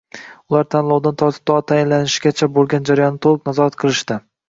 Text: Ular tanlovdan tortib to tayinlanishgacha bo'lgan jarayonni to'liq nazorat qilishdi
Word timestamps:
Ular 0.53 0.63
tanlovdan 0.75 1.19
tortib 1.23 1.45
to 1.51 1.59
tayinlanishgacha 1.73 2.51
bo'lgan 2.59 2.91
jarayonni 2.91 3.25
to'liq 3.27 3.49
nazorat 3.53 3.83
qilishdi 3.87 4.25